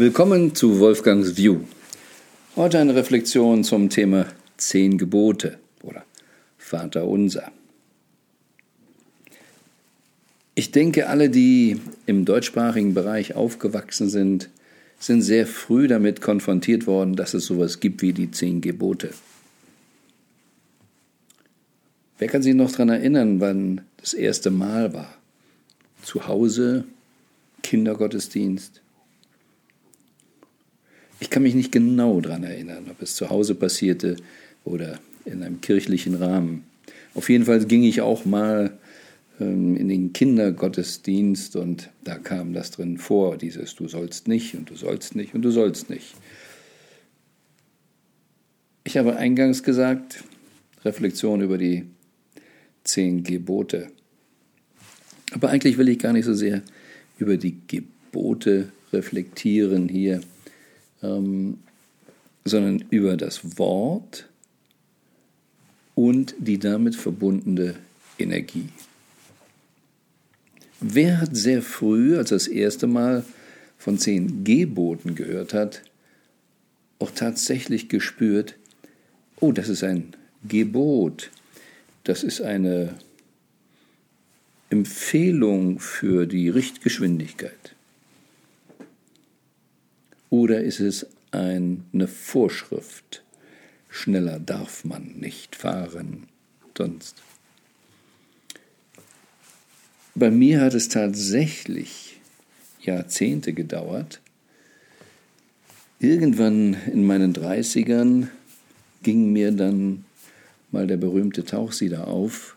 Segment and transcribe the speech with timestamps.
[0.00, 1.62] Willkommen zu Wolfgangs View.
[2.54, 6.04] Heute eine Reflexion zum Thema Zehn Gebote oder
[6.56, 7.50] Vater unser.
[10.54, 14.50] Ich denke, alle, die im deutschsprachigen Bereich aufgewachsen sind,
[15.00, 19.10] sind sehr früh damit konfrontiert worden, dass es sowas gibt wie die Zehn Gebote.
[22.20, 25.12] Wer kann sich noch daran erinnern, wann das erste Mal war?
[26.04, 26.84] Zu Hause,
[27.64, 28.80] Kindergottesdienst,
[31.20, 34.16] ich kann mich nicht genau daran erinnern, ob es zu Hause passierte
[34.64, 36.64] oder in einem kirchlichen Rahmen.
[37.14, 38.78] Auf jeden Fall ging ich auch mal
[39.40, 44.70] ähm, in den Kindergottesdienst und da kam das drin vor, dieses Du sollst nicht und
[44.70, 46.14] du sollst nicht und du sollst nicht.
[48.84, 50.24] Ich habe eingangs gesagt,
[50.84, 51.84] Reflexion über die
[52.84, 53.88] zehn Gebote.
[55.32, 56.62] Aber eigentlich will ich gar nicht so sehr
[57.18, 60.20] über die Gebote reflektieren hier
[61.02, 61.58] ähm,
[62.44, 64.28] sondern über das Wort
[65.94, 67.74] und die damit verbundene
[68.18, 68.68] Energie.
[70.80, 73.24] Wer hat sehr früh, als er das erste Mal
[73.76, 75.82] von zehn Geboten gehört hat,
[76.98, 78.54] auch tatsächlich gespürt,
[79.40, 80.14] oh, das ist ein
[80.46, 81.30] Gebot,
[82.04, 82.94] das ist eine
[84.70, 87.74] Empfehlung für die Richtgeschwindigkeit.
[90.30, 93.22] Oder ist es eine Vorschrift?
[93.88, 96.28] Schneller darf man nicht fahren,
[96.76, 97.22] sonst.
[100.14, 102.20] Bei mir hat es tatsächlich
[102.80, 104.20] Jahrzehnte gedauert.
[106.00, 108.28] Irgendwann in meinen 30ern
[109.02, 110.04] ging mir dann
[110.70, 112.56] mal der berühmte Tauchsieder auf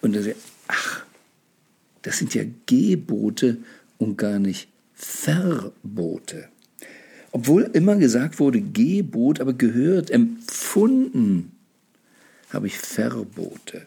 [0.00, 0.36] und sagte,
[0.68, 1.04] ach,
[2.02, 3.58] das sind ja Gebote
[3.98, 6.48] und gar nicht Verbote.
[7.30, 11.52] Obwohl immer gesagt wurde Gebot, aber gehört, empfunden
[12.50, 13.86] habe ich Verbote.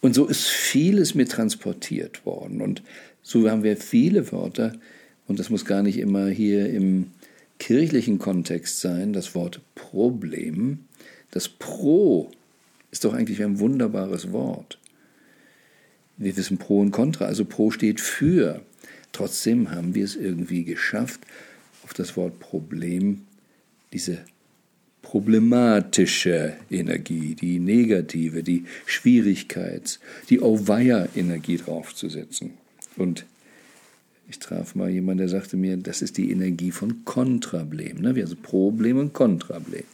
[0.00, 2.60] Und so ist vieles mir transportiert worden.
[2.60, 2.82] Und
[3.22, 4.74] so haben wir viele Wörter,
[5.26, 7.10] und das muss gar nicht immer hier im
[7.58, 10.84] kirchlichen Kontext sein, das Wort Problem.
[11.30, 12.30] Das Pro
[12.90, 14.78] ist doch eigentlich ein wunderbares Wort.
[16.16, 18.62] Wir wissen Pro und Contra, also Pro steht für.
[19.12, 21.20] Trotzdem haben wir es irgendwie geschafft,
[21.84, 23.22] auf das Wort Problem
[23.92, 24.18] diese
[25.02, 32.54] problematische Energie, die negative, die Schwierigkeits-, die Auweia-Energie draufzusetzen.
[32.96, 33.24] Und
[34.28, 38.00] ich traf mal jemanden, der sagte mir, das ist die Energie von Kontrablem.
[38.00, 38.14] Ne?
[38.20, 39.84] Also Problem und Kontrablem.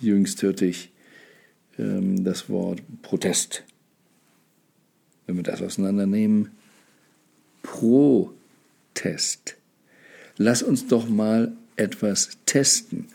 [0.00, 0.90] Jüngst hörte ich
[1.78, 3.64] ähm, das Wort Protest.
[5.26, 6.50] Wenn wir das auseinandernehmen,
[7.62, 9.56] Protest.
[10.36, 13.08] Lass uns doch mal etwas testen,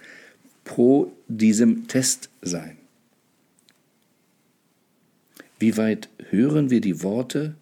[0.64, 2.78] pro diesem Test sein.
[5.60, 7.56] Wie weit hören wir die Worte?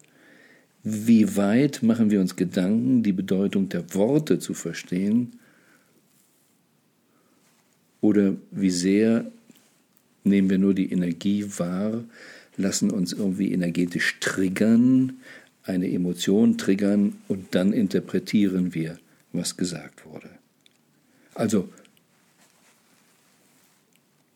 [0.82, 5.38] Wie weit machen wir uns Gedanken, die Bedeutung der Worte zu verstehen?
[8.00, 9.30] Oder wie sehr
[10.24, 12.04] nehmen wir nur die Energie wahr,
[12.56, 15.14] lassen uns irgendwie energetisch triggern,
[15.64, 18.98] eine Emotion triggern und dann interpretieren wir,
[19.32, 20.30] was gesagt wurde.
[21.34, 21.68] Also,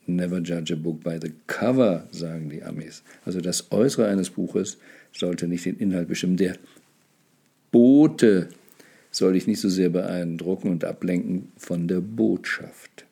[0.07, 3.03] never judge a book by the cover, sagen die Amis.
[3.25, 4.79] Also das Äußere eines Buches
[5.13, 6.37] sollte nicht den Inhalt bestimmen.
[6.37, 6.57] Der
[7.71, 8.49] Bote
[9.11, 13.06] soll dich nicht so sehr beeindrucken und ablenken von der Botschaft.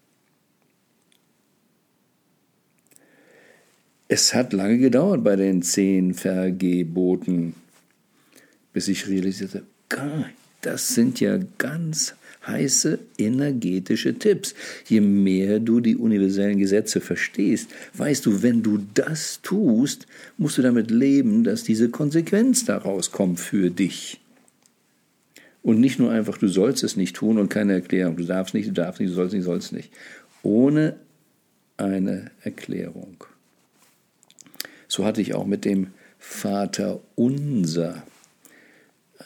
[4.17, 7.53] Es hat lange gedauert bei den zehn Vergeboten,
[8.73, 9.65] bis ich realisierte,
[10.61, 12.15] das sind ja ganz
[12.47, 14.55] heiße energetische Tipps.
[14.87, 20.07] Je mehr du die universellen Gesetze verstehst, weißt du, wenn du das tust,
[20.39, 24.21] musst du damit leben, dass diese Konsequenz daraus kommt für dich.
[25.61, 28.17] Und nicht nur einfach, du sollst es nicht tun und keine Erklärung.
[28.17, 29.91] Du darfst nicht, du darfst nicht, du sollst nicht, du sollst nicht.
[30.45, 31.01] Ohne
[31.77, 33.25] eine Erklärung.
[34.95, 35.89] So hatte ich auch mit dem
[36.21, 38.05] Vater unser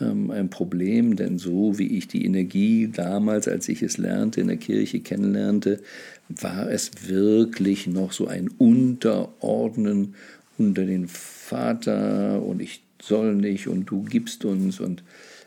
[0.00, 4.46] ähm, ein Problem, denn so wie ich die Energie damals, als ich es lernte, in
[4.46, 5.82] der Kirche kennenlernte,
[6.30, 10.14] war es wirklich noch so ein Unterordnen
[10.56, 15.02] unter den Vater und ich soll nicht und du gibst uns und,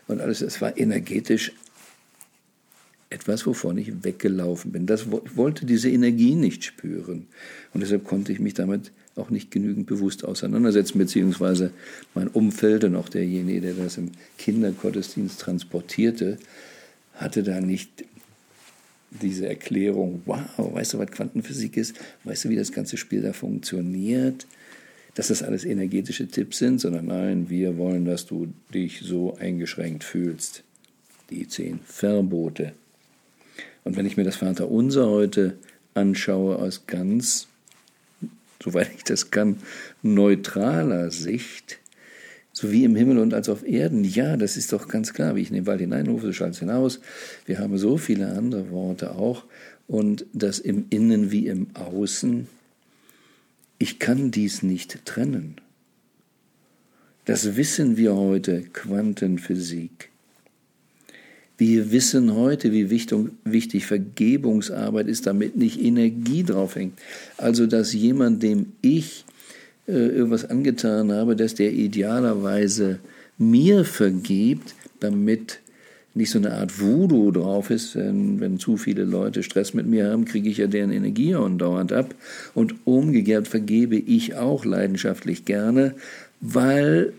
[0.06, 0.40] und alles.
[0.40, 1.52] Es war energetisch
[3.12, 4.86] etwas, wovon ich weggelaufen bin.
[4.86, 7.26] Das, ich wollte diese Energie nicht spüren.
[7.72, 11.70] Und deshalb konnte ich mich damit auch nicht genügend bewusst auseinandersetzen, beziehungsweise
[12.14, 16.38] mein Umfeld und auch derjenige, der das im Kindergottesdienst transportierte,
[17.14, 18.04] hatte da nicht
[19.20, 21.94] diese Erklärung, wow, weißt du, was Quantenphysik ist?
[22.24, 24.46] Weißt du, wie das ganze Spiel da funktioniert?
[25.14, 30.04] Dass das alles energetische Tipps sind, sondern nein, wir wollen, dass du dich so eingeschränkt
[30.04, 30.64] fühlst.
[31.28, 32.72] Die zehn Verbote.
[33.84, 35.58] Und wenn ich mir das Vaterunser heute
[35.94, 37.48] anschaue aus ganz,
[38.62, 39.58] soweit ich das kann,
[40.02, 41.80] neutraler Sicht,
[42.52, 44.04] sowie im Himmel und als auf Erden.
[44.04, 46.60] Ja, das ist doch ganz klar, wie ich in den Wald hineinrufe, so schallt es
[46.60, 47.00] hinaus.
[47.46, 49.44] Wir haben so viele andere Worte auch.
[49.88, 52.46] Und das im Innen wie im Außen.
[53.78, 55.56] Ich kann dies nicht trennen.
[57.24, 60.11] Das wissen wir heute, Quantenphysik.
[61.64, 66.98] Wir wissen heute, wie wichtig Vergebungsarbeit ist, damit nicht Energie drauf hängt.
[67.36, 69.24] Also, dass jemand, dem ich
[69.86, 72.98] äh, irgendwas angetan habe, dass der idealerweise
[73.38, 75.60] mir vergibt, damit
[76.14, 80.10] nicht so eine Art Voodoo drauf ist, wenn, wenn zu viele Leute Stress mit mir
[80.10, 82.12] haben, kriege ich ja deren Energie andauernd ab.
[82.54, 85.94] Und umgekehrt vergebe ich auch leidenschaftlich gerne,
[86.40, 87.12] weil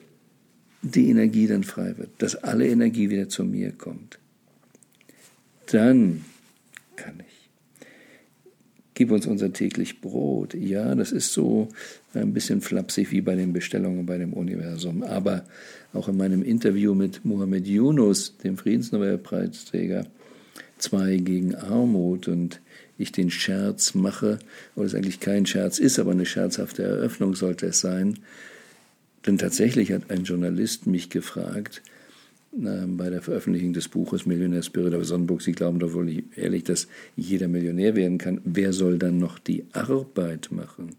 [0.81, 4.19] die Energie dann frei wird, dass alle Energie wieder zu mir kommt
[5.73, 6.23] dann
[6.95, 7.33] kann ich.
[8.95, 10.53] Gib uns unser täglich Brot.
[10.53, 11.69] Ja, das ist so
[12.13, 15.01] ein bisschen flapsig wie bei den Bestellungen bei dem Universum.
[15.01, 15.45] Aber
[15.93, 20.05] auch in meinem Interview mit Mohammed Yunus, dem Friedensnobelpreisträger,
[20.77, 22.61] zwei gegen Armut und
[22.99, 24.37] ich den Scherz mache,
[24.75, 28.19] oder es eigentlich kein Scherz ist, aber eine scherzhafte Eröffnung sollte es sein.
[29.25, 31.81] Denn tatsächlich hat ein Journalist mich gefragt,
[32.55, 36.63] bei der Veröffentlichung des Buches Millionär Spirit of Sonnenburg, Sie glauben doch wohl nicht ehrlich,
[36.63, 38.41] dass jeder Millionär werden kann.
[38.43, 40.95] Wer soll dann noch die Arbeit machen?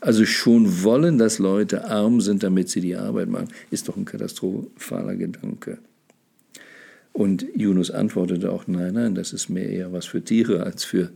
[0.00, 4.04] Also schon wollen, dass Leute arm sind, damit sie die Arbeit machen, ist doch ein
[4.04, 5.78] katastrophaler Gedanke.
[7.14, 11.10] Und Yunus antwortete auch, nein, nein, das ist mehr eher was für Tiere als für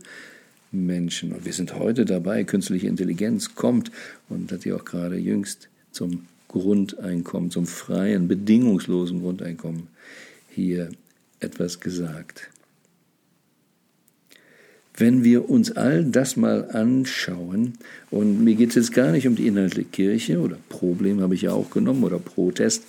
[0.71, 1.31] Menschen.
[1.31, 3.91] Und wir sind heute dabei, künstliche Intelligenz kommt
[4.27, 9.87] und hat ja auch gerade jüngst zum Grundeinkommen, zum freien, bedingungslosen Grundeinkommen
[10.49, 10.89] hier
[11.39, 12.49] etwas gesagt.
[14.93, 17.73] Wenn wir uns all das mal anschauen,
[18.09, 21.43] und mir geht es jetzt gar nicht um die inhaltliche Kirche oder Problem habe ich
[21.43, 22.83] ja auch genommen oder Protest,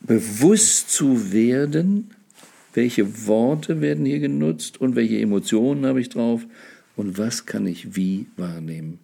[0.00, 2.10] bewusst zu werden,
[2.74, 6.44] welche Worte werden hier genutzt und welche Emotionen habe ich drauf
[6.96, 8.98] und was kann ich wie wahrnehmen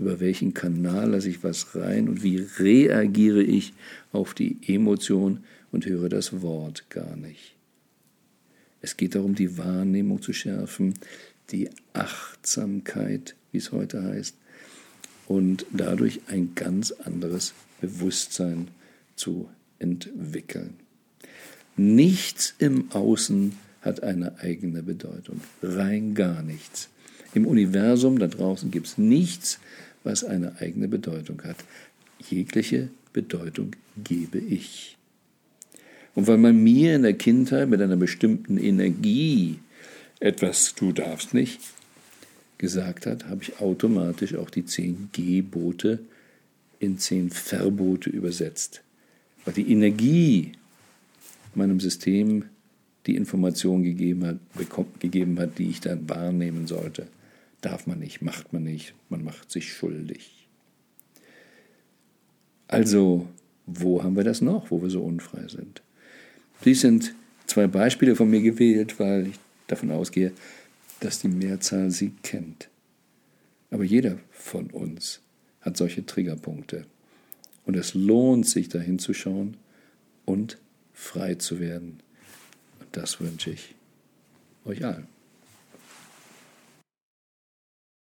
[0.00, 3.74] über welchen Kanal lasse ich was rein und wie reagiere ich
[4.12, 7.54] auf die Emotion und höre das Wort gar nicht.
[8.80, 10.94] Es geht darum, die Wahrnehmung zu schärfen,
[11.50, 14.36] die Achtsamkeit, wie es heute heißt,
[15.26, 18.68] und dadurch ein ganz anderes Bewusstsein
[19.16, 19.48] zu
[19.78, 20.74] entwickeln.
[21.76, 26.88] Nichts im Außen hat eine eigene Bedeutung, rein gar nichts.
[27.32, 29.60] Im Universum da draußen gibt es nichts,
[30.04, 31.56] was eine eigene Bedeutung hat.
[32.28, 34.96] Jegliche Bedeutung gebe ich.
[36.14, 39.58] Und weil man mir in der Kindheit mit einer bestimmten Energie
[40.18, 41.60] etwas du darfst nicht
[42.58, 46.00] gesagt hat, habe ich automatisch auch die zehn Gebote
[46.78, 48.82] in zehn Verbote übersetzt.
[49.44, 50.52] Weil die Energie
[51.54, 52.44] meinem System
[53.06, 54.38] die Information gegeben hat,
[55.00, 57.06] gegeben hat, die ich dann wahrnehmen sollte.
[57.60, 60.48] Darf man nicht, macht man nicht, man macht sich schuldig.
[62.68, 63.28] Also,
[63.66, 65.82] wo haben wir das noch, wo wir so unfrei sind?
[66.64, 67.14] Dies sind
[67.46, 70.32] zwei Beispiele von mir gewählt, weil ich davon ausgehe,
[71.00, 72.68] dass die Mehrzahl sie kennt.
[73.70, 75.20] Aber jeder von uns
[75.60, 76.86] hat solche Triggerpunkte.
[77.64, 79.56] Und es lohnt sich, dahin zu schauen
[80.24, 80.58] und
[80.92, 82.00] frei zu werden.
[82.80, 83.74] Und das wünsche ich
[84.64, 85.06] euch allen.